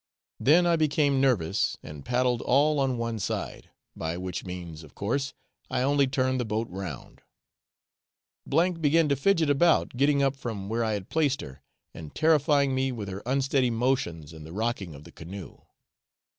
Then 0.39 0.65
I 0.65 0.77
became 0.77 1.21
nervous, 1.21 1.77
and 1.83 2.03
paddled 2.03 2.41
all 2.41 2.79
on 2.79 2.97
one 2.97 3.19
side, 3.19 3.69
by 3.95 4.17
which 4.17 4.43
means, 4.43 4.81
of 4.81 4.95
course, 4.95 5.35
I 5.69 5.83
only 5.83 6.07
turned 6.07 6.39
the 6.39 6.43
boat 6.43 6.67
round. 6.71 7.21
S 8.51 8.71
began 8.79 9.09
to 9.09 9.15
fidget 9.15 9.51
about, 9.51 9.95
getting 9.95 10.23
up 10.23 10.35
from 10.35 10.69
where 10.69 10.83
I 10.83 10.93
had 10.93 11.09
placed 11.09 11.41
her, 11.41 11.61
and 11.93 12.15
terrifying 12.15 12.73
me 12.73 12.91
with 12.91 13.09
her 13.09 13.21
unsteady 13.27 13.69
motions 13.69 14.33
and 14.33 14.43
the 14.43 14.53
rocking 14.53 14.95
of 14.95 15.03
the 15.03 15.11
canoe. 15.11 15.59